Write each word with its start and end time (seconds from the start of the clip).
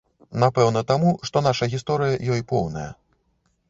Напэўна, 0.43 0.83
таму, 0.93 1.13
што 1.29 1.45
наша 1.51 1.71
гісторыя 1.77 2.19
ёй 2.39 2.47
поўная. 2.55 2.91